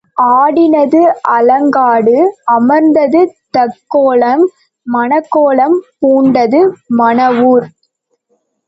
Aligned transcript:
ஆடினது 0.17 1.01
ஆலங்காடு 1.29 2.15
அமர்ந்தது 2.55 3.21
தக்கோலம் 3.57 4.43
மணக்கோலம் 4.87 5.77
பூண்டது 5.99 6.61
மணவூர். 6.97 7.67